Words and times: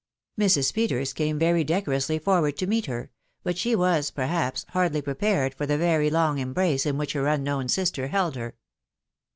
Mrs. 0.39 0.73
Peters 0.73 1.13
came 1.13 1.37
very 1.37 1.63
decorously 1.63 2.17
forward 2.17 2.57
to 2.57 2.65
meet 2.65 2.87
her, 2.87 3.11
but 3.43 3.55
she 3.55 3.75
was, 3.75 4.09
perhaps, 4.09 4.65
hardly 4.69 4.99
prepared 4.99 5.53
for 5.53 5.67
the 5.67 5.77
very 5.77 6.09
long 6.09 6.39
embrace 6.39 6.87
in 6.87 6.97
which 6.97 7.13
her 7.13 7.27
unknown 7.27 7.69
sister 7.69 8.07
held 8.07 8.35
her. 8.35 8.55